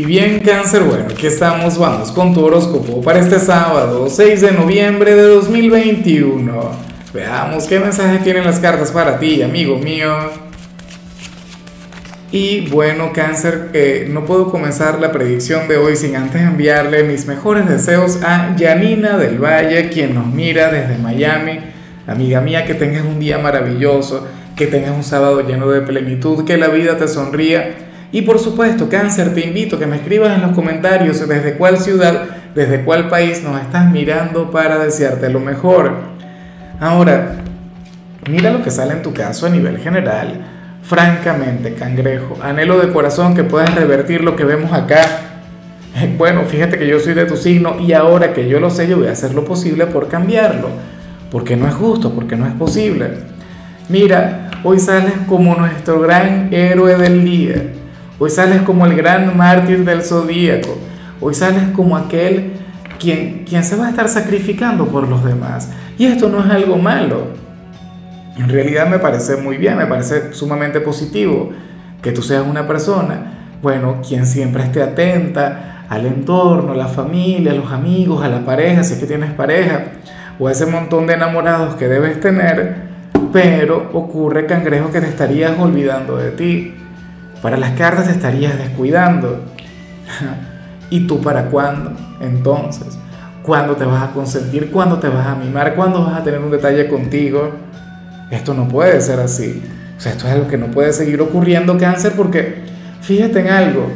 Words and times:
Y 0.00 0.06
bien 0.06 0.40
cáncer, 0.40 0.84
bueno, 0.84 1.04
aquí 1.10 1.26
estamos, 1.26 1.76
vamos 1.76 2.10
con 2.10 2.32
tu 2.32 2.42
horóscopo 2.42 3.02
para 3.02 3.18
este 3.18 3.38
sábado 3.38 4.08
6 4.08 4.40
de 4.40 4.52
noviembre 4.52 5.14
de 5.14 5.24
2021. 5.24 6.70
Veamos 7.12 7.66
qué 7.66 7.78
mensaje 7.78 8.16
tienen 8.24 8.44
las 8.44 8.58
cartas 8.60 8.92
para 8.92 9.18
ti, 9.18 9.42
amigo 9.42 9.76
mío. 9.76 10.10
Y 12.32 12.66
bueno, 12.70 13.12
cáncer, 13.12 13.68
eh, 13.74 14.08
no 14.10 14.24
puedo 14.24 14.50
comenzar 14.50 14.98
la 14.98 15.12
predicción 15.12 15.68
de 15.68 15.76
hoy 15.76 15.96
sin 15.96 16.16
antes 16.16 16.40
enviarle 16.40 17.04
mis 17.04 17.26
mejores 17.26 17.68
deseos 17.68 18.22
a 18.22 18.56
Janina 18.58 19.18
del 19.18 19.36
Valle, 19.38 19.90
quien 19.90 20.14
nos 20.14 20.28
mira 20.28 20.72
desde 20.72 20.96
Miami. 20.96 21.60
Amiga 22.06 22.40
mía, 22.40 22.64
que 22.64 22.72
tengas 22.72 23.04
un 23.04 23.20
día 23.20 23.36
maravilloso, 23.36 24.26
que 24.56 24.66
tengas 24.66 24.96
un 24.96 25.04
sábado 25.04 25.46
lleno 25.46 25.68
de 25.68 25.82
plenitud, 25.82 26.46
que 26.46 26.56
la 26.56 26.68
vida 26.68 26.96
te 26.96 27.06
sonría 27.06 27.89
y 28.12 28.22
por 28.22 28.40
supuesto, 28.40 28.88
cáncer, 28.88 29.34
te 29.34 29.46
invito 29.46 29.76
a 29.76 29.78
que 29.78 29.86
me 29.86 29.96
escribas 29.96 30.34
en 30.34 30.42
los 30.42 30.52
comentarios 30.52 31.26
desde 31.28 31.54
cuál 31.54 31.78
ciudad, 31.78 32.24
desde 32.54 32.82
cuál 32.82 33.08
país 33.08 33.42
nos 33.44 33.60
estás 33.60 33.88
mirando 33.90 34.50
para 34.50 34.78
desearte 34.78 35.28
lo 35.30 35.38
mejor. 35.38 35.92
Ahora, 36.80 37.36
mira 38.28 38.50
lo 38.50 38.62
que 38.62 38.72
sale 38.72 38.94
en 38.94 39.02
tu 39.02 39.12
caso 39.12 39.46
a 39.46 39.50
nivel 39.50 39.78
general. 39.78 40.44
Francamente, 40.82 41.74
cangrejo, 41.74 42.36
anhelo 42.42 42.80
de 42.80 42.92
corazón 42.92 43.36
que 43.36 43.44
puedas 43.44 43.72
revertir 43.76 44.24
lo 44.24 44.34
que 44.34 44.44
vemos 44.44 44.72
acá. 44.72 45.02
Bueno, 46.18 46.42
fíjate 46.46 46.78
que 46.78 46.88
yo 46.88 46.98
soy 46.98 47.14
de 47.14 47.26
tu 47.26 47.36
signo 47.36 47.78
y 47.78 47.92
ahora 47.92 48.32
que 48.32 48.48
yo 48.48 48.58
lo 48.58 48.70
sé, 48.70 48.88
yo 48.88 48.98
voy 48.98 49.06
a 49.06 49.12
hacer 49.12 49.34
lo 49.34 49.44
posible 49.44 49.86
por 49.86 50.08
cambiarlo. 50.08 50.68
Porque 51.30 51.56
no 51.56 51.68
es 51.68 51.74
justo, 51.74 52.12
porque 52.12 52.34
no 52.34 52.46
es 52.46 52.54
posible. 52.54 53.10
Mira, 53.88 54.50
hoy 54.64 54.80
sales 54.80 55.12
como 55.28 55.54
nuestro 55.54 56.00
gran 56.00 56.48
héroe 56.52 56.96
del 56.96 57.24
día 57.24 57.54
Hoy 58.22 58.28
sales 58.28 58.60
como 58.60 58.84
el 58.84 58.94
gran 58.94 59.34
mártir 59.34 59.82
del 59.82 60.02
zodíaco. 60.02 60.76
Hoy 61.22 61.32
sales 61.32 61.68
como 61.74 61.96
aquel 61.96 62.52
quien, 62.98 63.44
quien 63.48 63.64
se 63.64 63.76
va 63.76 63.86
a 63.86 63.90
estar 63.90 64.10
sacrificando 64.10 64.88
por 64.88 65.08
los 65.08 65.24
demás. 65.24 65.70
Y 65.96 66.04
esto 66.04 66.28
no 66.28 66.44
es 66.44 66.50
algo 66.50 66.76
malo. 66.76 67.28
En 68.36 68.50
realidad 68.50 68.86
me 68.88 68.98
parece 68.98 69.38
muy 69.38 69.56
bien, 69.56 69.78
me 69.78 69.86
parece 69.86 70.34
sumamente 70.34 70.82
positivo 70.82 71.48
que 72.02 72.12
tú 72.12 72.20
seas 72.20 72.44
una 72.46 72.66
persona, 72.66 73.54
bueno, 73.62 74.02
quien 74.06 74.26
siempre 74.26 74.64
esté 74.64 74.82
atenta 74.82 75.86
al 75.88 76.04
entorno, 76.04 76.72
a 76.72 76.76
la 76.76 76.88
familia, 76.88 77.52
a 77.52 77.54
los 77.54 77.72
amigos, 77.72 78.22
a 78.22 78.28
la 78.28 78.44
pareja, 78.44 78.84
si 78.84 78.92
es 78.92 79.00
que 79.00 79.06
tienes 79.06 79.32
pareja, 79.32 79.92
o 80.38 80.46
a 80.46 80.52
ese 80.52 80.66
montón 80.66 81.06
de 81.06 81.14
enamorados 81.14 81.74
que 81.76 81.88
debes 81.88 82.20
tener, 82.20 82.82
pero 83.32 83.88
ocurre, 83.94 84.44
cangrejo, 84.44 84.90
que 84.90 85.00
te 85.00 85.08
estarías 85.08 85.58
olvidando 85.58 86.18
de 86.18 86.30
ti. 86.32 86.74
Para 87.42 87.56
las 87.56 87.72
cartas 87.72 88.06
te 88.06 88.12
estarías 88.12 88.58
descuidando. 88.58 89.40
¿Y 90.90 91.06
tú 91.06 91.20
para 91.20 91.46
cuándo? 91.46 91.92
Entonces, 92.20 92.98
¿cuándo 93.42 93.76
te 93.76 93.84
vas 93.84 94.02
a 94.02 94.12
consentir? 94.12 94.70
¿Cuándo 94.70 94.98
te 94.98 95.08
vas 95.08 95.26
a 95.26 95.34
mimar? 95.36 95.74
¿Cuándo 95.74 96.04
vas 96.04 96.20
a 96.20 96.24
tener 96.24 96.40
un 96.40 96.50
detalle 96.50 96.88
contigo? 96.88 97.50
Esto 98.30 98.54
no 98.54 98.68
puede 98.68 99.00
ser 99.00 99.20
así. 99.20 99.62
O 99.96 100.00
sea, 100.00 100.12
esto 100.12 100.26
es 100.26 100.32
algo 100.32 100.48
que 100.48 100.56
no 100.56 100.66
puede 100.68 100.92
seguir 100.92 101.20
ocurriendo, 101.20 101.76
cáncer, 101.76 102.12
porque 102.16 102.62
fíjate 103.02 103.40
en 103.40 103.48
algo, 103.48 103.86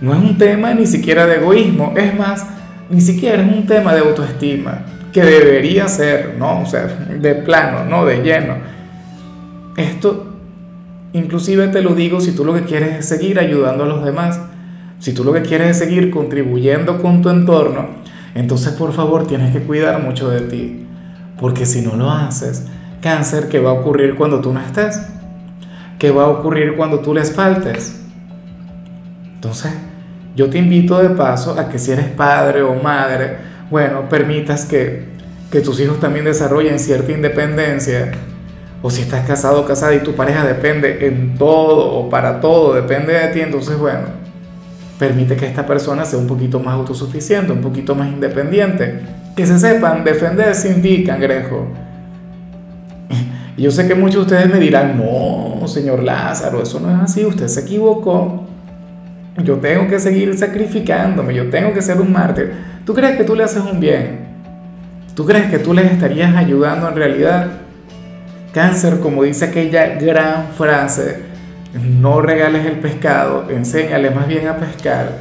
no 0.00 0.14
es 0.14 0.18
un 0.18 0.38
tema 0.38 0.72
ni 0.72 0.86
siquiera 0.86 1.26
de 1.26 1.36
egoísmo, 1.36 1.92
es 1.96 2.18
más, 2.18 2.46
ni 2.88 3.00
siquiera 3.00 3.42
es 3.42 3.52
un 3.52 3.66
tema 3.66 3.92
de 3.94 4.00
autoestima, 4.00 4.78
que 5.12 5.22
debería 5.22 5.86
ser, 5.88 6.36
¿no? 6.38 6.62
O 6.62 6.66
sea, 6.66 6.86
de 6.86 7.34
plano, 7.34 7.84
no 7.84 8.06
de 8.06 8.22
lleno. 8.22 8.54
Esto 9.76 10.29
Inclusive 11.12 11.68
te 11.68 11.82
lo 11.82 11.94
digo 11.94 12.20
si 12.20 12.32
tú 12.32 12.44
lo 12.44 12.54
que 12.54 12.62
quieres 12.62 12.98
es 12.98 13.06
seguir 13.06 13.40
ayudando 13.40 13.84
a 13.84 13.86
los 13.88 14.04
demás, 14.04 14.40
si 15.00 15.12
tú 15.12 15.24
lo 15.24 15.32
que 15.32 15.42
quieres 15.42 15.70
es 15.70 15.78
seguir 15.78 16.10
contribuyendo 16.10 17.02
con 17.02 17.20
tu 17.20 17.30
entorno, 17.30 17.88
entonces 18.34 18.74
por 18.74 18.92
favor 18.92 19.26
tienes 19.26 19.52
que 19.52 19.62
cuidar 19.62 20.00
mucho 20.02 20.30
de 20.30 20.42
ti, 20.42 20.86
porque 21.38 21.66
si 21.66 21.80
no 21.80 21.96
lo 21.96 22.10
haces, 22.10 22.66
cáncer, 23.00 23.48
¿qué 23.48 23.58
va 23.58 23.70
a 23.70 23.74
ocurrir 23.74 24.14
cuando 24.14 24.40
tú 24.40 24.52
no 24.52 24.60
estés? 24.60 25.00
¿Qué 25.98 26.12
va 26.12 26.24
a 26.24 26.28
ocurrir 26.28 26.76
cuando 26.76 27.00
tú 27.00 27.12
les 27.12 27.32
faltes? 27.34 28.00
Entonces, 29.34 29.72
yo 30.36 30.48
te 30.48 30.58
invito 30.58 30.98
de 31.02 31.10
paso 31.10 31.58
a 31.58 31.68
que 31.68 31.78
si 31.78 31.90
eres 31.90 32.06
padre 32.06 32.62
o 32.62 32.74
madre, 32.74 33.36
bueno, 33.68 34.08
permitas 34.08 34.64
que, 34.64 35.08
que 35.50 35.60
tus 35.60 35.80
hijos 35.80 35.98
también 35.98 36.24
desarrollen 36.24 36.78
cierta 36.78 37.10
independencia 37.10 38.12
o 38.82 38.90
si 38.90 39.02
estás 39.02 39.26
casado 39.26 39.60
o 39.60 39.66
casada 39.66 39.94
y 39.94 40.00
tu 40.00 40.14
pareja 40.14 40.46
depende 40.46 41.06
en 41.06 41.36
todo 41.36 41.92
o 41.92 42.08
para 42.08 42.40
todo, 42.40 42.74
depende 42.74 43.12
de 43.12 43.28
ti, 43.28 43.40
entonces 43.40 43.78
bueno, 43.78 44.08
permite 44.98 45.36
que 45.36 45.46
esta 45.46 45.66
persona 45.66 46.04
sea 46.04 46.18
un 46.18 46.26
poquito 46.26 46.60
más 46.60 46.74
autosuficiente, 46.74 47.52
un 47.52 47.60
poquito 47.60 47.94
más 47.94 48.08
independiente, 48.08 49.00
que 49.36 49.46
se 49.46 49.58
sepan 49.58 50.04
defender 50.04 50.54
sin 50.54 50.80
ti, 50.82 51.04
cangrejo. 51.04 51.66
Yo 53.56 53.70
sé 53.70 53.86
que 53.86 53.94
muchos 53.94 54.26
de 54.26 54.36
ustedes 54.36 54.54
me 54.54 54.58
dirán, 54.58 54.96
no, 54.96 55.66
señor 55.68 56.02
Lázaro, 56.02 56.62
eso 56.62 56.80
no 56.80 56.90
es 56.90 57.02
así, 57.02 57.24
usted 57.24 57.46
se 57.48 57.60
equivocó. 57.60 58.46
Yo 59.44 59.56
tengo 59.56 59.86
que 59.86 59.98
seguir 59.98 60.36
sacrificándome, 60.36 61.34
yo 61.34 61.50
tengo 61.50 61.72
que 61.74 61.82
ser 61.82 62.00
un 62.00 62.10
mártir. 62.10 62.52
¿Tú 62.86 62.94
crees 62.94 63.16
que 63.16 63.24
tú 63.24 63.36
le 63.36 63.44
haces 63.44 63.62
un 63.62 63.78
bien? 63.78 64.20
¿Tú 65.14 65.26
crees 65.26 65.50
que 65.50 65.58
tú 65.58 65.74
les 65.74 65.92
estarías 65.92 66.34
ayudando 66.34 66.88
en 66.88 66.96
realidad? 66.96 67.48
Cáncer, 68.52 68.98
como 69.00 69.22
dice 69.22 69.46
aquella 69.46 69.94
gran 69.94 70.48
frase, 70.56 71.22
no 71.72 72.20
regales 72.20 72.66
el 72.66 72.80
pescado, 72.80 73.48
enséñale 73.48 74.10
más 74.10 74.26
bien 74.26 74.48
a 74.48 74.56
pescar. 74.56 75.18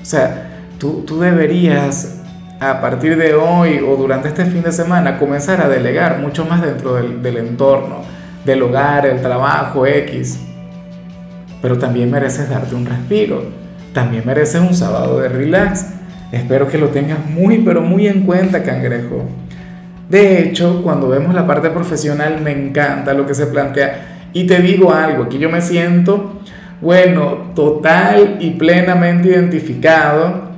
O 0.00 0.04
sea, 0.04 0.48
tú, 0.78 1.04
tú 1.06 1.20
deberías 1.20 2.22
a 2.60 2.80
partir 2.80 3.16
de 3.18 3.34
hoy 3.34 3.78
o 3.86 3.96
durante 3.96 4.28
este 4.28 4.46
fin 4.46 4.62
de 4.62 4.72
semana 4.72 5.18
comenzar 5.18 5.60
a 5.60 5.68
delegar 5.68 6.18
mucho 6.20 6.44
más 6.44 6.62
dentro 6.62 6.94
del, 6.94 7.22
del 7.22 7.36
entorno, 7.36 8.02
del 8.44 8.62
hogar, 8.62 9.04
el 9.04 9.20
trabajo 9.20 9.86
X. 9.86 10.40
Pero 11.60 11.78
también 11.78 12.10
mereces 12.10 12.48
darte 12.48 12.74
un 12.74 12.86
respiro, 12.86 13.44
también 13.92 14.22
mereces 14.24 14.60
un 14.60 14.74
sábado 14.74 15.20
de 15.20 15.28
relax. 15.28 15.86
Espero 16.32 16.68
que 16.68 16.78
lo 16.78 16.88
tengas 16.88 17.24
muy, 17.26 17.58
pero 17.58 17.82
muy 17.82 18.08
en 18.08 18.22
cuenta, 18.22 18.62
cangrejo. 18.62 19.24
De 20.08 20.42
hecho, 20.42 20.82
cuando 20.82 21.08
vemos 21.08 21.34
la 21.34 21.46
parte 21.46 21.68
profesional 21.68 22.40
me 22.42 22.52
encanta 22.52 23.12
lo 23.12 23.26
que 23.26 23.34
se 23.34 23.46
plantea. 23.46 24.28
Y 24.32 24.46
te 24.46 24.58
digo 24.60 24.92
algo, 24.92 25.24
aquí 25.24 25.38
yo 25.38 25.50
me 25.50 25.60
siento, 25.60 26.40
bueno, 26.80 27.52
total 27.54 28.36
y 28.40 28.50
plenamente 28.52 29.28
identificado. 29.28 30.48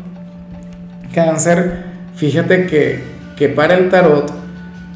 Cáncer, 1.13 1.85
fíjate 2.15 2.67
que, 2.67 3.01
que 3.37 3.49
para 3.49 3.75
el 3.75 3.89
tarot, 3.89 4.33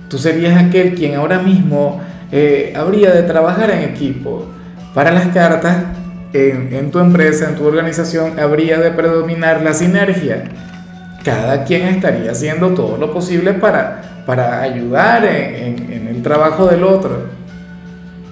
tú 0.08 0.18
serías 0.18 0.56
aquel 0.62 0.94
quien 0.94 1.16
ahora 1.16 1.40
mismo 1.40 2.00
eh, 2.30 2.72
habría 2.76 3.12
de 3.12 3.24
trabajar 3.24 3.70
en 3.70 3.82
equipo. 3.82 4.46
Para 4.94 5.10
las 5.10 5.28
cartas, 5.28 5.78
en, 6.32 6.72
en 6.72 6.92
tu 6.92 7.00
empresa, 7.00 7.48
en 7.48 7.56
tu 7.56 7.66
organización, 7.66 8.38
habría 8.38 8.78
de 8.78 8.92
predominar 8.92 9.62
la 9.62 9.74
sinergia. 9.74 10.44
Cada 11.24 11.64
quien 11.64 11.88
estaría 11.88 12.30
haciendo 12.30 12.68
todo 12.70 12.96
lo 12.98 13.12
posible 13.12 13.54
para 13.54 14.13
para 14.26 14.62
ayudar 14.62 15.24
en, 15.24 16.08
el 16.08 16.22
trabajo 16.22 16.66
del 16.66 16.84
otro, 16.84 17.26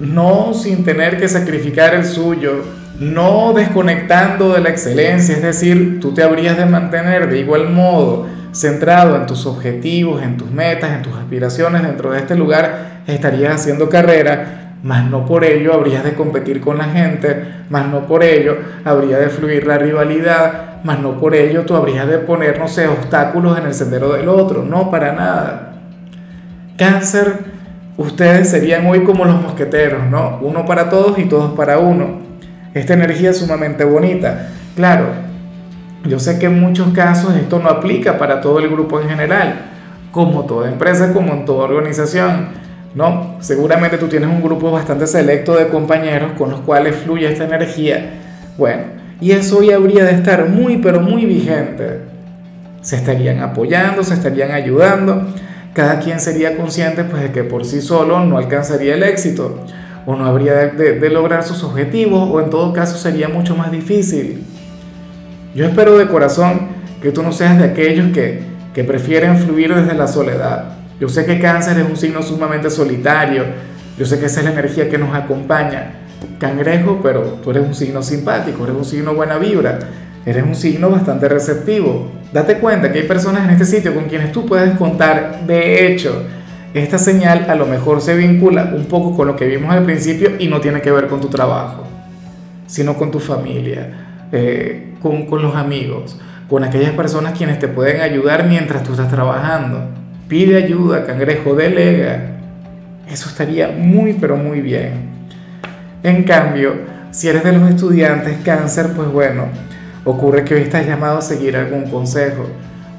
no 0.00 0.54
sin 0.54 0.84
tener 0.84 1.18
que 1.18 1.28
sacrificar 1.28 1.94
el 1.94 2.04
suyo, 2.04 2.64
no 2.98 3.52
desconectando 3.52 4.52
de 4.54 4.60
la 4.60 4.70
excelencia, 4.70 5.36
es 5.36 5.42
decir, 5.42 6.00
tú 6.00 6.14
te 6.14 6.22
habrías 6.22 6.56
de 6.56 6.66
mantener 6.66 7.28
de 7.28 7.40
igual 7.40 7.70
modo 7.70 8.26
centrado 8.52 9.16
en 9.16 9.26
tus 9.26 9.46
objetivos, 9.46 10.22
en 10.22 10.36
tus 10.36 10.50
metas, 10.50 10.92
en 10.92 11.02
tus 11.02 11.14
aspiraciones 11.14 11.82
dentro 11.82 12.12
de 12.12 12.18
este 12.18 12.36
lugar, 12.36 13.02
estarías 13.06 13.54
haciendo 13.54 13.88
carrera, 13.88 14.76
más 14.82 15.08
no 15.08 15.24
por 15.26 15.44
ello 15.44 15.74
habrías 15.74 16.04
de 16.04 16.14
competir 16.14 16.60
con 16.60 16.78
la 16.78 16.84
gente, 16.84 17.44
más 17.70 17.86
no 17.86 18.06
por 18.06 18.22
ello 18.22 18.56
habría 18.84 19.18
de 19.18 19.28
fluir 19.28 19.66
la 19.66 19.78
rivalidad, 19.78 20.82
más 20.84 20.98
no 21.00 21.18
por 21.18 21.34
ello 21.34 21.64
tú 21.64 21.74
habrías 21.74 22.08
de 22.08 22.18
poner, 22.18 22.58
no 22.58 22.64
obstáculos 22.64 23.58
en 23.58 23.66
el 23.66 23.74
sendero 23.74 24.12
del 24.12 24.28
otro, 24.28 24.64
no 24.64 24.90
para 24.90 25.12
nada. 25.12 25.71
Cáncer, 26.82 27.36
ustedes 27.96 28.48
serían 28.48 28.84
hoy 28.86 29.04
como 29.04 29.24
los 29.24 29.40
mosqueteros, 29.40 30.10
¿no? 30.10 30.40
Uno 30.42 30.66
para 30.66 30.90
todos 30.90 31.16
y 31.16 31.26
todos 31.26 31.52
para 31.52 31.78
uno. 31.78 32.22
Esta 32.74 32.94
energía 32.94 33.30
es 33.30 33.38
sumamente 33.38 33.84
bonita. 33.84 34.48
Claro, 34.74 35.06
yo 36.04 36.18
sé 36.18 36.40
que 36.40 36.46
en 36.46 36.58
muchos 36.58 36.92
casos 36.92 37.36
esto 37.36 37.60
no 37.60 37.68
aplica 37.68 38.18
para 38.18 38.40
todo 38.40 38.58
el 38.58 38.68
grupo 38.68 39.00
en 39.00 39.08
general, 39.08 39.60
como 40.10 40.44
toda 40.44 40.68
empresa, 40.68 41.12
como 41.12 41.32
en 41.34 41.44
toda 41.44 41.66
organización, 41.66 42.48
¿no? 42.96 43.36
Seguramente 43.38 43.96
tú 43.96 44.08
tienes 44.08 44.28
un 44.28 44.42
grupo 44.42 44.72
bastante 44.72 45.06
selecto 45.06 45.54
de 45.54 45.68
compañeros 45.68 46.32
con 46.36 46.50
los 46.50 46.62
cuales 46.62 46.96
fluye 46.96 47.30
esta 47.30 47.44
energía. 47.44 48.10
Bueno, 48.58 48.82
y 49.20 49.30
eso 49.30 49.58
hoy 49.58 49.70
habría 49.70 50.04
de 50.04 50.14
estar 50.14 50.48
muy, 50.48 50.78
pero 50.78 51.00
muy 51.00 51.26
vigente. 51.26 52.00
Se 52.80 52.96
estarían 52.96 53.38
apoyando, 53.38 54.02
se 54.02 54.14
estarían 54.14 54.50
ayudando 54.50 55.28
cada 55.72 56.00
quien 56.00 56.20
sería 56.20 56.56
consciente 56.56 57.04
pues, 57.04 57.22
de 57.22 57.32
que 57.32 57.44
por 57.44 57.64
sí 57.64 57.80
solo 57.80 58.24
no 58.24 58.38
alcanzaría 58.38 58.94
el 58.94 59.02
éxito 59.02 59.60
o 60.04 60.16
no 60.16 60.26
habría 60.26 60.54
de, 60.66 61.10
lograr 61.10 61.44
sus 61.44 61.62
objetivos 61.62 62.28
o 62.30 62.40
en 62.40 62.50
todo 62.50 62.72
caso 62.72 62.98
sería 62.98 63.28
mucho 63.28 63.56
más 63.56 63.70
difícil. 63.70 64.44
Yo 65.54 65.64
espero 65.64 65.96
de 65.96 66.08
corazón 66.08 66.68
que 67.00 67.12
tú 67.12 67.22
no 67.22 67.32
seas 67.32 67.58
de 67.58 67.64
aquellos 67.64 68.12
que, 68.12 68.42
que 68.74 68.84
prefieren 68.84 69.38
fluir 69.38 69.74
desde 69.74 69.94
la 69.94 70.08
soledad. 70.08 70.76
Yo 71.00 71.08
sé 71.08 71.24
que 71.24 71.40
cáncer 71.40 71.78
es 71.78 71.88
un 71.88 71.96
signo 71.96 72.22
sumamente 72.22 72.70
solitario, 72.70 73.44
yo 73.98 74.06
sé 74.06 74.18
que 74.18 74.26
esa 74.26 74.40
es 74.40 74.46
la 74.46 74.52
energía 74.52 74.88
que 74.88 74.98
nos 74.98 75.14
acompaña. 75.14 75.94
Cangrejo, 76.38 77.00
pero 77.02 77.38
tú 77.42 77.50
eres 77.50 77.66
un 77.66 77.74
signo 77.74 78.02
simpático, 78.02 78.64
eres 78.64 78.76
un 78.76 78.84
signo 78.84 79.14
buena 79.14 79.38
vibra, 79.38 79.78
eres 80.24 80.44
un 80.44 80.54
signo 80.54 80.90
bastante 80.90 81.28
receptivo. 81.28 82.10
Date 82.32 82.58
cuenta 82.58 82.92
que 82.92 83.00
hay 83.00 83.06
personas 83.06 83.44
en 83.44 83.50
este 83.50 83.64
sitio 83.64 83.94
con 83.94 84.04
quienes 84.04 84.32
tú 84.32 84.46
puedes 84.46 84.76
contar. 84.76 85.46
De 85.46 85.86
hecho, 85.86 86.24
esta 86.74 86.98
señal 86.98 87.46
a 87.50 87.54
lo 87.54 87.66
mejor 87.66 88.00
se 88.00 88.16
vincula 88.16 88.72
un 88.74 88.86
poco 88.86 89.14
con 89.14 89.26
lo 89.26 89.36
que 89.36 89.46
vimos 89.46 89.70
al 89.72 89.84
principio 89.84 90.30
y 90.38 90.48
no 90.48 90.60
tiene 90.60 90.80
que 90.80 90.90
ver 90.90 91.06
con 91.06 91.20
tu 91.20 91.28
trabajo, 91.28 91.84
sino 92.66 92.94
con 92.94 93.10
tu 93.10 93.20
familia, 93.20 94.28
eh, 94.32 94.94
con, 95.02 95.26
con 95.26 95.42
los 95.42 95.54
amigos, 95.54 96.18
con 96.48 96.64
aquellas 96.64 96.92
personas 96.92 97.36
quienes 97.36 97.58
te 97.58 97.68
pueden 97.68 98.00
ayudar 98.00 98.48
mientras 98.48 98.82
tú 98.84 98.92
estás 98.92 99.10
trabajando. 99.10 99.88
Pide 100.28 100.56
ayuda, 100.56 101.04
cangrejo, 101.04 101.54
delega. 101.54 102.30
Eso 103.06 103.28
estaría 103.28 103.68
muy, 103.68 104.14
pero 104.14 104.36
muy 104.36 104.62
bien. 104.62 105.10
En 106.02 106.24
cambio, 106.24 106.72
si 107.10 107.28
eres 107.28 107.44
de 107.44 107.52
los 107.52 107.68
estudiantes 107.68 108.38
cáncer, 108.42 108.92
pues 108.96 109.08
bueno, 109.08 109.48
ocurre 110.04 110.44
que 110.44 110.54
hoy 110.54 110.62
estás 110.62 110.86
llamado 110.86 111.18
a 111.18 111.22
seguir 111.22 111.56
algún 111.56 111.90
consejo 111.90 112.48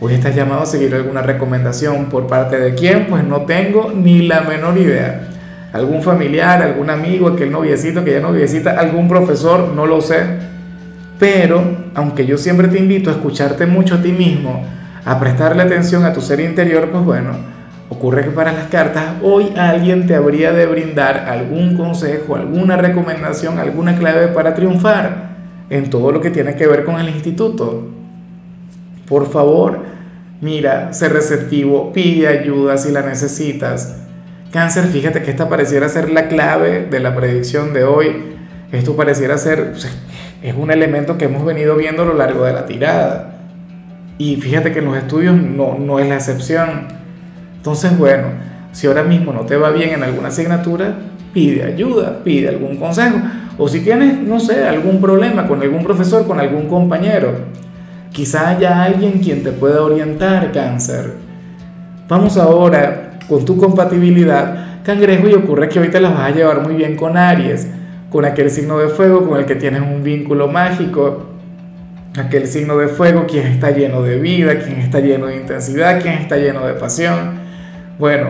Hoy 0.06 0.16
estás 0.16 0.36
llamado 0.36 0.64
a 0.64 0.66
seguir 0.66 0.94
alguna 0.94 1.22
recomendación 1.22 2.08
por 2.08 2.28
parte 2.28 2.60
de 2.60 2.76
quién, 2.76 3.08
pues 3.08 3.24
no 3.24 3.44
tengo 3.44 3.94
ni 3.96 4.24
la 4.24 4.42
menor 4.42 4.78
idea. 4.78 5.30
Algún 5.72 6.04
familiar, 6.04 6.62
algún 6.62 6.90
amigo, 6.90 7.30
aquel 7.30 7.50
noviecito 7.50 8.04
que 8.04 8.12
ya 8.12 8.20
noviecita, 8.20 8.78
algún 8.78 9.08
profesor, 9.08 9.70
no 9.74 9.86
lo 9.86 10.02
sé. 10.02 10.26
Pero, 11.18 11.64
aunque 11.96 12.26
yo 12.26 12.38
siempre 12.38 12.68
te 12.68 12.80
invito 12.80 13.12
a 13.12 13.14
escucharte 13.14 13.66
mucho 13.66 13.96
a 13.96 14.02
ti 14.02 14.12
mismo, 14.12 14.66
a 15.06 15.22
prestarle 15.22 15.64
atención 15.64 16.04
a 16.04 16.12
tu 16.12 16.20
ser 16.20 16.42
interior, 16.42 16.90
pues 16.92 17.06
bueno, 17.06 17.32
ocurre 17.88 18.26
que 18.26 18.32
para 18.32 18.52
las 18.52 18.68
cartas 18.68 19.06
hoy 19.22 19.54
alguien 19.56 20.06
te 20.06 20.16
habría 20.16 20.52
de 20.52 20.66
brindar 20.66 21.30
algún 21.30 21.78
consejo, 21.78 22.36
alguna 22.36 22.76
recomendación, 22.76 23.58
alguna 23.58 23.96
clave 23.96 24.28
para 24.28 24.54
triunfar 24.54 25.33
en 25.74 25.90
todo 25.90 26.12
lo 26.12 26.22
que 26.22 26.32
tiene 26.32 26.56
que 26.56 26.68
ver 26.68 26.86
con 26.86 27.00
el 27.00 27.10
instituto. 27.10 27.88
Por 29.08 29.30
favor, 29.30 29.82
Mira, 30.44 30.92
sé 30.92 31.08
receptivo, 31.08 31.94
pide 31.94 32.28
ayuda 32.28 32.78
si 32.78 32.92
la 32.92 33.02
necesitas. 33.02 33.96
Cáncer, 34.52 34.88
fíjate 34.88 35.22
que 35.22 35.32
esta 35.32 35.48
pareciera 35.48 35.88
ser 35.88 36.10
la 36.10 36.28
clave 36.28 36.86
de 36.86 37.00
la 37.00 37.16
predicción 37.16 37.74
de 37.74 37.86
hoy. 37.86 38.36
Esto 38.74 38.98
pareciera 38.98 39.38
ser, 39.38 39.72
es 40.42 40.54
un 40.54 40.70
elemento 40.70 41.18
que 41.18 41.26
hemos 41.26 41.46
venido 41.46 41.78
viendo 41.78 42.02
a 42.02 42.08
lo 42.08 42.16
largo 42.16 42.44
de 42.44 42.52
la 42.52 42.66
tirada. 42.66 43.38
Y 44.18 44.36
fíjate 44.36 44.74
que 44.74 44.80
en 44.80 44.86
los 44.86 44.98
estudios 44.98 45.34
no, 45.34 45.80
no 45.80 46.00
es 46.00 46.10
la 46.10 46.16
excepción. 46.16 46.90
Entonces, 47.56 47.98
bueno, 47.98 48.26
si 48.74 48.88
ahora 48.88 49.04
mismo 49.04 49.32
no 49.32 49.46
te 49.46 49.56
va 49.56 49.72
bien 49.72 49.92
en 49.92 50.04
alguna 50.04 50.28
asignatura, 50.28 50.94
pide 51.34 51.64
ayuda, 51.64 52.22
pide 52.22 52.50
algún 52.50 52.76
consejo. 52.76 53.16
O 53.58 53.68
si 53.68 53.82
tienes, 53.82 54.20
no 54.20 54.40
sé, 54.40 54.66
algún 54.66 55.00
problema 55.00 55.48
con 55.48 55.62
algún 55.62 55.84
profesor, 55.84 56.26
con 56.26 56.40
algún 56.40 56.68
compañero, 56.68 57.54
Quizá 58.14 58.50
haya 58.50 58.84
alguien 58.84 59.14
quien 59.14 59.42
te 59.42 59.52
pueda 59.52 59.82
orientar, 59.82 60.52
cáncer. 60.52 61.14
Vamos 62.08 62.38
ahora 62.38 63.18
con 63.28 63.44
tu 63.44 63.58
compatibilidad, 63.58 64.84
cangrejo, 64.84 65.28
y 65.28 65.34
ocurre 65.34 65.68
que 65.68 65.80
hoy 65.80 65.88
te 65.88 66.00
la 66.00 66.10
vas 66.10 66.20
a 66.20 66.30
llevar 66.30 66.62
muy 66.62 66.76
bien 66.76 66.96
con 66.96 67.18
Aries, 67.18 67.68
con 68.12 68.24
aquel 68.24 68.52
signo 68.52 68.78
de 68.78 68.90
fuego 68.90 69.28
con 69.28 69.40
el 69.40 69.48
que 69.48 69.56
tienes 69.56 69.82
un 69.82 70.04
vínculo 70.04 70.48
mágico, 70.48 71.32
aquel 72.16 72.46
signo 72.46 72.78
de 72.78 72.88
fuego 72.88 73.26
quien 73.26 73.48
está 73.48 73.72
lleno 73.72 74.04
de 74.04 74.20
vida, 74.20 74.60
quien 74.60 74.78
está 74.78 75.00
lleno 75.00 75.26
de 75.26 75.38
intensidad, 75.38 76.00
quien 76.00 76.14
está 76.14 76.38
lleno 76.38 76.68
de 76.68 76.74
pasión. 76.74 77.40
Bueno, 77.98 78.28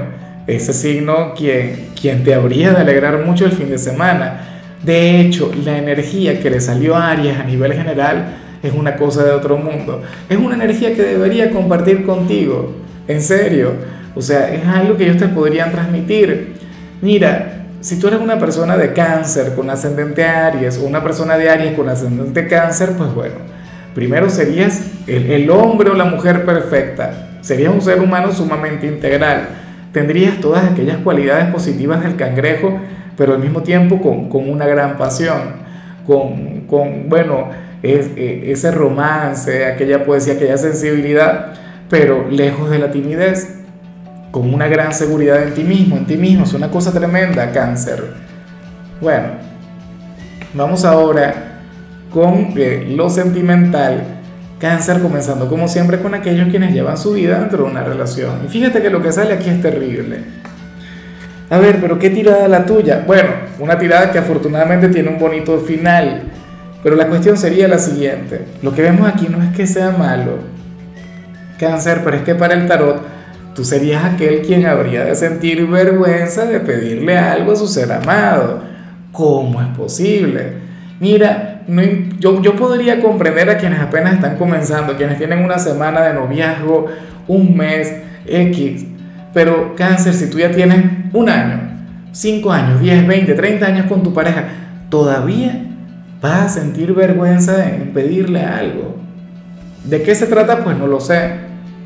ese 0.48 0.72
signo 0.72 1.34
quien, 1.34 1.90
quien 2.00 2.24
te 2.24 2.34
habría 2.34 2.72
de 2.72 2.78
alegrar 2.78 3.26
mucho 3.26 3.44
el 3.44 3.52
fin 3.52 3.70
de 3.70 3.78
semana. 3.78 4.53
De 4.84 5.22
hecho, 5.22 5.52
la 5.64 5.78
energía 5.78 6.42
que 6.42 6.50
le 6.50 6.60
salió 6.60 6.96
a 6.96 7.12
Aries 7.12 7.40
a 7.40 7.44
nivel 7.46 7.74
general 7.74 8.36
es 8.62 8.74
una 8.74 8.96
cosa 8.96 9.24
de 9.24 9.32
otro 9.32 9.58
mundo. 9.58 10.02
Es 10.30 10.38
una 10.38 10.56
energía 10.56 10.94
que 10.94 11.02
debería 11.02 11.52
compartir 11.52 12.06
contigo, 12.06 12.74
en 13.08 13.22
serio. 13.22 13.72
O 14.16 14.22
sea, 14.22 14.54
es 14.54 14.66
algo 14.66 14.98
que 14.98 15.06
ellos 15.06 15.18
te 15.18 15.28
podrían 15.28 15.72
transmitir. 15.72 16.54
Mira, 17.02 17.66
si 17.82 18.00
tú 18.00 18.08
eres 18.08 18.22
una 18.22 18.40
persona 18.40 18.78
de 18.78 18.94
cáncer 18.94 19.56
con 19.56 19.70
ascendente 19.70 20.24
Aries 20.24 20.78
o 20.78 20.86
una 20.86 21.04
persona 21.04 21.38
de 21.38 21.50
Aries 21.50 21.74
con 21.74 21.90
ascendente 21.90 22.48
cáncer, 22.48 22.92
pues 22.98 23.14
bueno, 23.14 23.36
primero 23.96 24.30
serías 24.30 24.82
el, 25.08 25.32
el 25.32 25.50
hombre 25.50 25.90
o 25.90 25.94
la 25.94 26.06
mujer 26.06 26.46
perfecta. 26.46 27.40
Serías 27.42 27.74
un 27.74 27.82
ser 27.82 28.00
humano 28.00 28.32
sumamente 28.32 28.88
integral. 28.88 29.48
Tendrías 29.92 30.40
todas 30.40 30.64
aquellas 30.72 30.98
cualidades 30.98 31.48
positivas 31.52 32.02
del 32.04 32.16
cangrejo, 32.16 32.80
pero 33.18 33.34
al 33.34 33.40
mismo 33.40 33.62
tiempo 33.62 34.02
con, 34.02 34.30
con 34.30 34.50
una 34.50 34.66
gran 34.66 34.98
pasión, 34.98 35.64
con, 36.06 36.62
con 36.62 37.10
bueno, 37.10 37.50
es, 37.82 38.08
eh, 38.16 38.52
ese 38.52 38.72
romance, 38.72 39.66
aquella 39.66 40.06
poesía, 40.06 40.34
aquella 40.34 40.58
sensibilidad, 40.58 41.54
pero 41.90 42.30
lejos 42.30 42.70
de 42.70 42.80
la 42.80 42.92
timidez, 42.92 43.60
con 44.32 44.52
una 44.52 44.68
gran 44.68 44.94
seguridad 44.94 45.44
en 45.44 45.54
ti 45.54 45.64
mismo, 45.64 45.96
en 45.98 46.06
ti 46.06 46.18
mismo, 46.18 46.46
es 46.46 46.54
una 46.54 46.72
cosa 46.72 46.92
tremenda, 46.92 47.52
cáncer. 47.52 48.04
Bueno, 49.00 49.28
vamos 50.54 50.86
ahora 50.86 51.60
con 52.12 52.54
eh, 52.56 52.94
lo 52.96 53.10
sentimental. 53.10 54.04
Cáncer 54.60 55.02
comenzando 55.02 55.50
como 55.50 55.68
siempre 55.68 56.00
con 56.00 56.14
aquellos 56.14 56.48
quienes 56.48 56.74
llevan 56.74 56.98
su 56.98 57.12
vida 57.12 57.40
dentro 57.40 57.66
de 57.66 57.72
una 57.72 57.84
relación. 57.84 58.40
Y 58.46 58.48
fíjate 58.48 58.82
que 58.82 58.90
lo 58.90 59.02
que 59.02 59.12
sale 59.12 59.34
aquí 59.34 59.50
es 59.50 59.62
terrible. 59.62 60.20
A 61.50 61.60
ver, 61.60 61.80
pero 61.82 62.00
¿qué 62.00 62.10
tirada 62.10 62.48
la 62.48 62.66
tuya? 62.66 63.04
Bueno, 63.06 63.30
una 63.60 63.78
tirada 63.78 64.12
que 64.12 64.20
afortunadamente 64.20 64.90
tiene 64.90 65.10
un 65.10 65.20
bonito 65.20 65.60
final. 65.60 66.24
Pero 66.84 66.96
la 66.98 67.08
cuestión 67.08 67.38
sería 67.38 67.68
la 67.68 67.80
siguiente. 67.80 68.46
Lo 68.62 68.74
que 68.74 68.82
vemos 68.82 69.08
aquí 69.08 69.28
no 69.30 69.42
es 69.42 69.56
que 69.56 69.66
sea 69.66 69.92
malo, 69.92 70.40
cáncer, 71.58 72.02
pero 72.04 72.18
es 72.18 72.24
que 72.24 72.36
para 72.36 72.56
el 72.56 72.68
tarot 72.68 73.02
tú 73.56 73.64
serías 73.64 74.04
aquel 74.04 74.42
quien 74.42 74.66
habría 74.66 75.06
de 75.06 75.16
sentir 75.16 75.66
vergüenza 75.68 76.46
de 76.46 76.60
pedirle 76.60 77.18
algo 77.18 77.54
a 77.54 77.56
su 77.56 77.68
ser 77.68 77.92
amado. 77.92 78.62
¿Cómo 79.14 79.62
es 79.62 79.68
posible? 79.70 80.54
Mira, 81.00 81.62
yo, 82.20 82.42
yo 82.42 82.56
podría 82.56 83.00
comprender 83.00 83.50
a 83.50 83.58
quienes 83.58 83.80
apenas 83.80 84.16
están 84.16 84.38
comenzando, 84.38 84.98
quienes 84.98 85.18
tienen 85.18 85.44
una 85.44 85.60
semana 85.60 86.02
de 86.02 86.14
noviazgo, 86.14 86.88
un 87.28 87.56
mes, 87.56 87.94
X. 88.26 88.86
Pero 89.34 89.76
cáncer, 89.76 90.14
si 90.14 90.30
tú 90.30 90.38
ya 90.38 90.52
tienes 90.52 90.86
un 91.12 91.30
año, 91.30 91.60
cinco 92.12 92.52
años, 92.52 92.80
10, 92.80 93.08
20, 93.08 93.34
30 93.34 93.66
años 93.66 93.86
con 93.88 94.04
tu 94.04 94.14
pareja, 94.14 94.46
todavía 94.90 95.66
vas 96.22 96.46
a 96.46 96.50
sentir 96.62 96.94
vergüenza 96.94 97.68
en 97.70 97.94
pedirle 97.94 98.42
algo. 98.42 98.98
¿De 99.84 100.04
qué 100.04 100.16
se 100.16 100.28
trata? 100.28 100.64
Pues 100.64 100.78
no 100.78 100.88
lo 100.88 101.00
sé. 101.00 101.32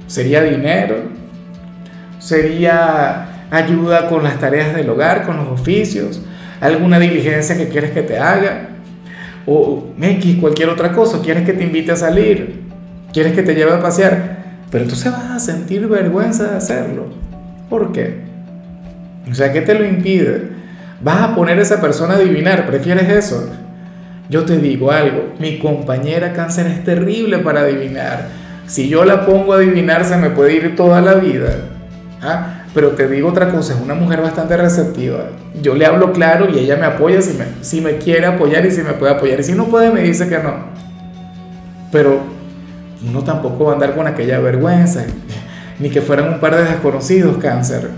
¿Sería 0.07 0.43
dinero? 0.43 0.95
¿Sería 2.19 3.27
ayuda 3.49 4.07
con 4.07 4.23
las 4.23 4.39
tareas 4.39 4.75
del 4.75 4.89
hogar, 4.89 5.25
con 5.25 5.37
los 5.37 5.47
oficios? 5.47 6.21
¿Alguna 6.59 6.99
diligencia 6.99 7.57
que 7.57 7.69
quieres 7.69 7.91
que 7.91 8.03
te 8.03 8.19
haga? 8.19 8.69
¿O 9.45 9.87
X, 9.99 10.37
cualquier 10.39 10.69
otra 10.69 10.91
cosa? 10.91 11.21
¿Quieres 11.21 11.43
que 11.43 11.53
te 11.53 11.63
invite 11.63 11.93
a 11.93 11.95
salir? 11.95 12.61
¿Quieres 13.13 13.33
que 13.33 13.43
te 13.43 13.55
lleve 13.55 13.71
a 13.71 13.81
pasear? 13.81 14.37
Pero 14.69 14.83
entonces 14.83 15.11
vas 15.11 15.31
a 15.31 15.39
sentir 15.39 15.87
vergüenza 15.87 16.43
de 16.51 16.57
hacerlo. 16.57 17.26
¿Por 17.69 17.91
qué? 17.91 18.21
O 19.29 19.35
sea, 19.35 19.51
¿qué 19.51 19.61
te 19.61 19.73
lo 19.73 19.85
impide? 19.85 20.49
¿Vas 21.01 21.21
a 21.21 21.35
poner 21.35 21.59
a 21.59 21.61
esa 21.61 21.81
persona 21.81 22.13
a 22.13 22.17
adivinar? 22.17 22.65
¿Prefieres 22.65 23.09
eso? 23.09 23.49
Yo 24.29 24.45
te 24.45 24.57
digo 24.57 24.91
algo, 24.91 25.33
mi 25.39 25.57
compañera 25.59 26.33
cáncer 26.33 26.67
es 26.67 26.83
terrible 26.83 27.39
para 27.39 27.61
adivinar. 27.61 28.27
Si 28.65 28.89
yo 28.89 29.05
la 29.05 29.25
pongo 29.25 29.53
a 29.53 29.57
adivinar 29.57 30.03
se 30.03 30.17
me 30.17 30.29
puede 30.29 30.53
ir 30.53 30.75
toda 30.75 31.01
la 31.01 31.13
vida. 31.13 31.55
¿Ah? 32.21 32.65
Pero 32.73 32.91
te 32.91 33.07
digo 33.07 33.29
otra 33.29 33.49
cosa, 33.49 33.73
es 33.73 33.79
una 33.79 33.95
mujer 33.95 34.21
bastante 34.21 34.57
receptiva. 34.57 35.29
Yo 35.61 35.75
le 35.75 35.85
hablo 35.85 36.11
claro 36.11 36.49
y 36.49 36.59
ella 36.59 36.75
me 36.75 36.85
apoya 36.85 37.21
si 37.21 37.37
me, 37.37 37.45
si 37.61 37.79
me 37.79 37.97
quiere 37.97 38.25
apoyar 38.25 38.65
y 38.65 38.71
si 38.71 38.81
me 38.81 38.93
puede 38.93 39.13
apoyar. 39.13 39.39
Y 39.39 39.43
si 39.43 39.53
no 39.53 39.65
puede 39.65 39.91
me 39.91 40.01
dice 40.01 40.27
que 40.27 40.37
no. 40.39 40.55
Pero 41.91 42.19
uno 43.07 43.23
tampoco 43.23 43.65
va 43.65 43.71
a 43.71 43.73
andar 43.75 43.95
con 43.95 44.07
aquella 44.07 44.39
vergüenza, 44.39 45.05
ni 45.79 45.89
que 45.89 46.01
fueran 46.01 46.33
un 46.33 46.39
par 46.39 46.55
de 46.55 46.63
desconocidos 46.63 47.37
cáncer. 47.37 47.89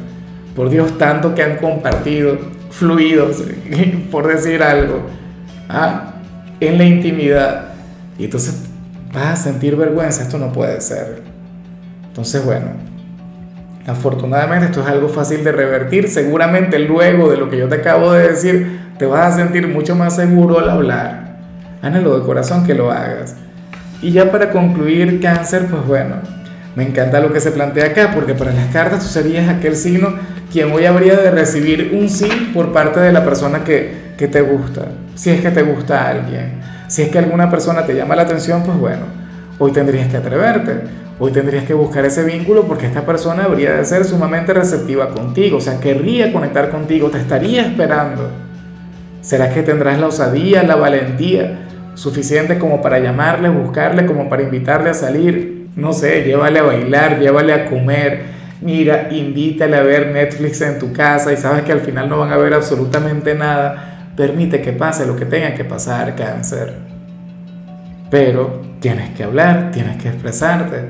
Por 0.55 0.69
Dios, 0.69 0.97
tanto 0.97 1.35
que 1.35 1.43
han 1.43 1.57
compartido, 1.57 2.37
fluidos, 2.69 3.43
por 4.11 4.27
decir 4.27 4.61
algo. 4.63 5.01
¿Ah? 5.69 6.13
en 6.59 6.77
la 6.77 6.83
intimidad. 6.85 7.65
Y 8.17 8.25
entonces 8.25 8.65
vas 9.13 9.39
a 9.39 9.43
sentir 9.43 9.75
vergüenza, 9.75 10.23
esto 10.23 10.37
no 10.37 10.51
puede 10.51 10.81
ser. 10.81 11.21
Entonces, 12.07 12.43
bueno, 12.43 12.67
afortunadamente 13.87 14.67
esto 14.67 14.81
es 14.81 14.87
algo 14.87 15.09
fácil 15.09 15.43
de 15.43 15.51
revertir. 15.51 16.09
Seguramente 16.09 16.79
luego 16.79 17.29
de 17.29 17.37
lo 17.37 17.49
que 17.49 17.57
yo 17.57 17.67
te 17.67 17.75
acabo 17.75 18.11
de 18.11 18.29
decir, 18.29 18.79
te 18.97 19.05
vas 19.05 19.33
a 19.33 19.37
sentir 19.37 19.67
mucho 19.67 19.95
más 19.95 20.15
seguro 20.15 20.59
al 20.59 20.69
hablar. 20.69 21.37
Háganlo 21.81 22.19
de 22.19 22.25
corazón 22.25 22.65
que 22.65 22.73
lo 22.73 22.91
hagas. 22.91 23.35
Y 24.01 24.11
ya 24.11 24.31
para 24.31 24.51
concluir, 24.51 25.21
cáncer, 25.21 25.67
pues 25.69 25.85
bueno, 25.85 26.15
me 26.75 26.83
encanta 26.83 27.19
lo 27.19 27.33
que 27.33 27.39
se 27.39 27.51
plantea 27.51 27.87
acá, 27.87 28.11
porque 28.13 28.33
para 28.33 28.51
las 28.53 28.67
cartas 28.67 28.99
tú 28.99 29.07
serías 29.07 29.49
aquel 29.49 29.75
signo 29.75 30.13
quien 30.51 30.71
hoy 30.71 30.85
habría 30.85 31.15
de 31.15 31.31
recibir 31.31 31.91
un 31.93 32.09
sí 32.09 32.51
por 32.53 32.71
parte 32.71 32.99
de 32.99 33.11
la 33.11 33.23
persona 33.23 33.63
que, 33.63 34.13
que 34.17 34.27
te 34.27 34.41
gusta, 34.41 34.87
si 35.15 35.29
es 35.29 35.41
que 35.41 35.51
te 35.51 35.61
gusta 35.61 36.07
alguien. 36.07 36.59
Si 36.87 37.03
es 37.03 37.09
que 37.09 37.19
alguna 37.19 37.51
persona 37.51 37.85
te 37.85 37.93
llama 37.93 38.15
la 38.15 38.23
atención, 38.23 38.63
pues 38.63 38.77
bueno, 38.77 39.03
hoy 39.59 39.71
tendrías 39.71 40.07
que 40.07 40.17
atreverte, 40.17 40.81
hoy 41.19 41.31
tendrías 41.31 41.65
que 41.65 41.75
buscar 41.75 42.03
ese 42.05 42.23
vínculo 42.23 42.63
porque 42.63 42.87
esta 42.87 43.05
persona 43.05 43.43
habría 43.43 43.73
de 43.73 43.85
ser 43.85 44.05
sumamente 44.05 44.53
receptiva 44.53 45.09
contigo, 45.09 45.57
o 45.57 45.61
sea, 45.61 45.79
querría 45.79 46.33
conectar 46.33 46.71
contigo, 46.71 47.09
te 47.09 47.19
estaría 47.19 47.61
esperando. 47.61 48.29
¿Será 49.21 49.53
que 49.53 49.61
tendrás 49.61 49.99
la 49.99 50.07
osadía, 50.07 50.63
la 50.63 50.77
valentía 50.77 51.59
suficiente 51.93 52.57
como 52.57 52.81
para 52.81 52.99
llamarle, 52.99 53.49
buscarle, 53.49 54.05
como 54.05 54.29
para 54.29 54.43
invitarle 54.43 54.89
a 54.89 54.93
salir? 54.93 55.58
No 55.75 55.93
sé, 55.93 56.23
llévale 56.23 56.59
a 56.59 56.63
bailar, 56.63 57.19
llévale 57.19 57.53
a 57.53 57.69
comer, 57.69 58.23
mira, 58.61 59.09
invítale 59.11 59.77
a 59.77 59.83
ver 59.83 60.07
Netflix 60.07 60.61
en 60.61 60.79
tu 60.79 60.91
casa 60.91 61.31
y 61.31 61.37
sabes 61.37 61.63
que 61.63 61.71
al 61.71 61.81
final 61.81 62.09
no 62.09 62.19
van 62.19 62.31
a 62.31 62.37
ver 62.37 62.53
absolutamente 62.53 63.35
nada. 63.35 64.11
Permite 64.15 64.61
que 64.61 64.73
pase 64.73 65.05
lo 65.05 65.15
que 65.15 65.25
tenga 65.25 65.53
que 65.53 65.63
pasar, 65.63 66.15
cáncer. 66.15 66.73
Pero 68.09 68.61
tienes 68.79 69.09
que 69.11 69.23
hablar, 69.23 69.71
tienes 69.71 70.01
que 70.01 70.09
expresarte. 70.09 70.89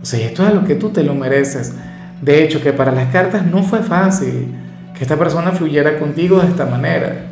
O 0.00 0.04
sea, 0.04 0.24
esto 0.24 0.46
es 0.46 0.54
lo 0.54 0.64
que 0.64 0.76
tú 0.76 0.90
te 0.90 1.02
lo 1.02 1.14
mereces. 1.14 1.74
De 2.22 2.42
hecho, 2.42 2.62
que 2.62 2.72
para 2.72 2.92
las 2.92 3.12
cartas 3.12 3.44
no 3.44 3.62
fue 3.62 3.80
fácil 3.80 4.54
que 4.96 5.02
esta 5.04 5.16
persona 5.16 5.52
fluyera 5.52 5.98
contigo 5.98 6.38
de 6.38 6.48
esta 6.48 6.64
manera. 6.64 7.26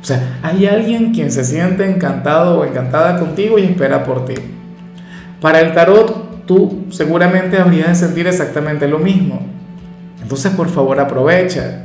O 0.00 0.04
sea, 0.04 0.38
hay 0.42 0.66
alguien 0.66 1.12
quien 1.12 1.32
se 1.32 1.44
siente 1.44 1.90
encantado 1.90 2.60
o 2.60 2.64
encantada 2.64 3.18
contigo 3.18 3.58
y 3.58 3.64
espera 3.64 4.04
por 4.04 4.24
ti. 4.24 4.34
Para 5.40 5.60
el 5.60 5.72
tarot, 5.72 6.46
tú 6.46 6.86
seguramente 6.90 7.58
habrías 7.58 7.88
de 7.88 8.06
sentir 8.06 8.26
exactamente 8.26 8.88
lo 8.88 8.98
mismo. 8.98 9.40
Entonces, 10.22 10.52
por 10.52 10.68
favor, 10.68 10.98
aprovecha. 10.98 11.84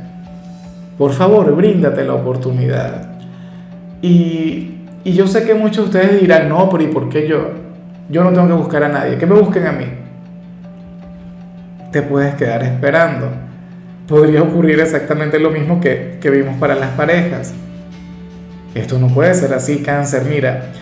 Por 0.98 1.12
favor, 1.12 1.54
bríndate 1.54 2.04
la 2.04 2.14
oportunidad. 2.14 3.10
Y, 4.02 4.74
y 5.04 5.12
yo 5.12 5.26
sé 5.26 5.44
que 5.44 5.54
muchos 5.54 5.90
de 5.90 5.98
ustedes 5.98 6.20
dirán, 6.20 6.48
no, 6.48 6.68
pero 6.68 6.82
¿y 6.82 6.88
por 6.88 7.08
qué 7.08 7.26
yo? 7.26 7.50
Yo 8.08 8.22
no 8.22 8.30
tengo 8.30 8.46
que 8.46 8.54
buscar 8.54 8.84
a 8.84 8.88
nadie, 8.88 9.16
que 9.16 9.26
me 9.26 9.34
busquen 9.34 9.66
a 9.66 9.72
mí 9.72 9.86
te 11.94 12.02
puedes 12.02 12.34
quedar 12.34 12.64
esperando. 12.64 13.28
Podría 14.08 14.42
ocurrir 14.42 14.80
exactamente 14.80 15.38
lo 15.38 15.50
mismo 15.50 15.80
que, 15.80 16.18
que 16.20 16.28
vimos 16.28 16.56
para 16.58 16.74
las 16.74 16.90
parejas. 16.90 17.54
Esto 18.74 18.98
no 18.98 19.06
puede 19.06 19.32
ser 19.32 19.54
así, 19.54 19.80
cáncer. 19.80 20.24
Mira, 20.28 20.72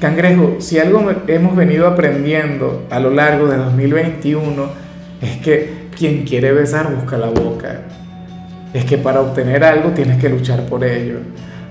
cangrejo, 0.00 0.56
si 0.60 0.78
algo 0.78 1.10
hemos 1.26 1.56
venido 1.56 1.86
aprendiendo 1.86 2.86
a 2.90 3.00
lo 3.00 3.10
largo 3.10 3.46
de 3.48 3.56
2021 3.56 4.68
es 5.20 5.36
que 5.38 5.88
quien 5.96 6.24
quiere 6.24 6.52
besar 6.52 6.94
busca 6.94 7.16
la 7.16 7.28
boca. 7.28 7.80
Es 8.72 8.84
que 8.84 8.98
para 8.98 9.20
obtener 9.20 9.64
algo 9.64 9.90
tienes 9.90 10.18
que 10.18 10.28
luchar 10.28 10.66
por 10.66 10.84
ello. 10.84 11.18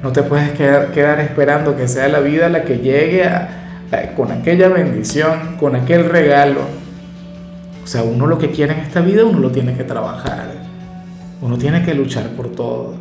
No 0.03 0.11
te 0.11 0.23
puedes 0.23 0.51
quedar, 0.51 1.19
esperando 1.19 1.75
que 1.75 1.87
sea 1.87 2.07
la 2.07 2.19
vida 2.19 2.49
la 2.49 2.63
que 2.63 2.79
llegue 2.79 3.23
con 4.15 4.31
aquella 4.31 4.67
bendición, 4.67 5.55
con 5.59 5.75
aquel 5.75 6.05
regalo 6.09 6.87
o 7.87 7.89
sea, 7.89 8.03
uno 8.03 8.27
lo 8.27 8.37
que 8.37 8.51
quiere 8.51 8.73
en 8.73 8.79
esta 8.79 8.99
vida, 8.99 9.23
uno 9.23 9.39
lo 9.39 9.49
tiene 9.49 9.73
que 9.73 9.85
trabajar. 9.85 10.51
Uno 11.41 11.57
tiene 11.57 11.83
que 11.83 11.93
luchar 11.93 12.27
por 12.31 12.49
todo. 12.49 12.95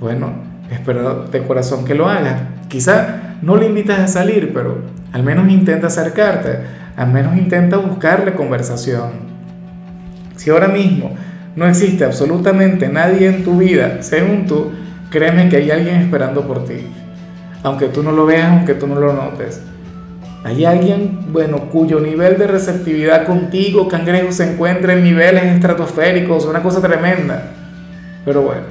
Bueno, 0.00 0.32
espero 0.70 1.24
de 1.24 1.42
corazón 1.42 1.84
que 1.84 1.94
lo 1.94 2.08
hagas. 2.08 2.44
Quizá 2.68 3.33
no 3.44 3.56
le 3.56 3.66
invitas 3.66 4.00
a 4.00 4.08
salir, 4.08 4.52
pero 4.54 4.78
al 5.12 5.22
menos 5.22 5.48
intenta 5.48 5.88
acercarte. 5.88 6.58
Al 6.96 7.12
menos 7.12 7.36
intenta 7.36 7.76
buscarle 7.76 8.34
conversación. 8.34 9.34
Si 10.36 10.50
ahora 10.50 10.68
mismo 10.68 11.10
no 11.56 11.66
existe 11.66 12.04
absolutamente 12.04 12.88
nadie 12.88 13.28
en 13.28 13.44
tu 13.44 13.58
vida, 13.58 14.02
según 14.02 14.46
tú, 14.46 14.72
créeme 15.10 15.48
que 15.48 15.56
hay 15.56 15.70
alguien 15.70 15.96
esperando 15.96 16.46
por 16.46 16.64
ti. 16.64 16.86
Aunque 17.62 17.88
tú 17.88 18.02
no 18.02 18.12
lo 18.12 18.26
veas, 18.26 18.50
aunque 18.50 18.74
tú 18.74 18.86
no 18.86 18.96
lo 18.96 19.12
notes. 19.12 19.60
Hay 20.44 20.64
alguien, 20.64 21.32
bueno, 21.32 21.70
cuyo 21.70 22.00
nivel 22.00 22.36
de 22.38 22.46
receptividad 22.46 23.24
contigo, 23.24 23.88
cangrejo, 23.88 24.30
se 24.30 24.52
encuentra 24.52 24.92
en 24.92 25.02
niveles 25.02 25.44
estratosféricos, 25.44 26.44
una 26.44 26.62
cosa 26.62 26.80
tremenda. 26.80 27.50
Pero 28.24 28.42
bueno, 28.42 28.62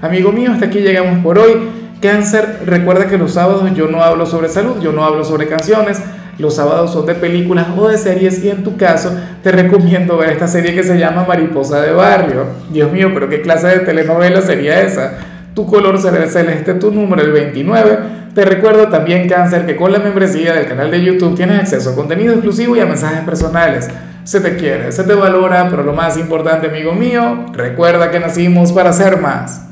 amigo 0.00 0.32
mío, 0.32 0.52
hasta 0.52 0.66
aquí 0.66 0.78
llegamos 0.80 1.22
por 1.24 1.38
hoy. 1.38 1.77
Cáncer, 2.00 2.60
recuerda 2.66 3.06
que 3.06 3.18
los 3.18 3.32
sábados 3.32 3.64
yo 3.74 3.88
no 3.88 4.02
hablo 4.02 4.26
sobre 4.26 4.48
salud, 4.48 4.80
yo 4.80 4.92
no 4.92 5.04
hablo 5.04 5.24
sobre 5.24 5.46
canciones. 5.46 6.00
Los 6.38 6.54
sábados 6.54 6.92
son 6.92 7.04
de 7.06 7.14
películas 7.14 7.66
o 7.76 7.88
de 7.88 7.98
series 7.98 8.44
y 8.44 8.50
en 8.50 8.62
tu 8.62 8.76
caso 8.76 9.12
te 9.42 9.50
recomiendo 9.50 10.16
ver 10.16 10.30
esta 10.30 10.46
serie 10.46 10.72
que 10.72 10.84
se 10.84 10.96
llama 10.96 11.24
Mariposa 11.26 11.80
de 11.80 11.92
Barrio. 11.92 12.44
Dios 12.70 12.92
mío, 12.92 13.10
pero 13.12 13.28
¿qué 13.28 13.40
clase 13.40 13.66
de 13.66 13.78
telenovela 13.80 14.40
sería 14.40 14.80
esa? 14.82 15.18
Tu 15.54 15.66
color 15.66 16.00
será 16.00 16.28
celeste, 16.28 16.74
tu 16.74 16.92
número 16.92 17.22
el 17.22 17.32
29 17.32 18.18
te 18.38 18.44
recuerdo 18.44 18.86
también, 18.86 19.28
Cáncer, 19.28 19.66
que 19.66 19.74
con 19.74 19.90
la 19.90 19.98
membresía 19.98 20.54
del 20.54 20.68
canal 20.68 20.92
de 20.92 21.02
YouTube 21.02 21.34
tienes 21.34 21.58
acceso 21.58 21.90
a 21.90 21.94
contenido 21.96 22.34
exclusivo 22.34 22.76
y 22.76 22.80
a 22.80 22.86
mensajes 22.86 23.22
personales. 23.22 23.88
Se 24.22 24.40
te 24.40 24.54
quiere, 24.54 24.92
se 24.92 25.02
te 25.02 25.12
valora, 25.12 25.66
pero 25.68 25.82
lo 25.82 25.92
más 25.92 26.16
importante, 26.16 26.68
amigo 26.68 26.92
mío, 26.92 27.46
recuerda 27.52 28.12
que 28.12 28.20
nacimos 28.20 28.70
para 28.70 28.92
ser 28.92 29.20
más. 29.20 29.66